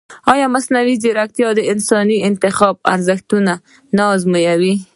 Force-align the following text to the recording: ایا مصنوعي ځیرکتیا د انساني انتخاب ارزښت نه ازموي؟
ایا 0.31 0.47
مصنوعي 0.55 0.95
ځیرکتیا 1.03 1.49
د 1.55 1.59
انساني 1.71 2.17
انتخاب 2.29 2.75
ارزښت 2.93 3.29
نه 3.97 4.03
ازموي؟ 4.15 4.73